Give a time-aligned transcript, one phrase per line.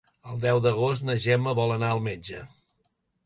[0.29, 2.43] El deu d'agost na Gemma vol anar al metge.